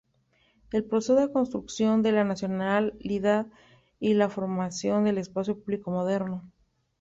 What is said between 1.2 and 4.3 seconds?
construcción de la nacionalidad y la